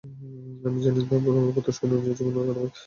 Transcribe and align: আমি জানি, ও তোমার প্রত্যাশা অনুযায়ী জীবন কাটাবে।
আমি 0.65 0.79
জানি, 0.83 0.99
ও 1.01 1.15
তোমার 1.25 1.53
প্রত্যাশা 1.55 1.81
অনুযায়ী 1.85 2.15
জীবন 2.17 2.33
কাটাবে। 2.37 2.69